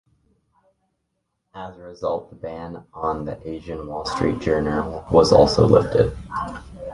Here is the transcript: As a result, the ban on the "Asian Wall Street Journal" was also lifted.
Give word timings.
As 1.53 1.77
a 1.77 1.81
result, 1.81 2.31
the 2.31 2.35
ban 2.35 2.85
on 2.91 3.25
the 3.25 3.37
"Asian 3.47 3.85
Wall 3.85 4.03
Street 4.05 4.39
Journal" 4.39 5.05
was 5.11 5.31
also 5.31 5.67
lifted. 5.67 6.17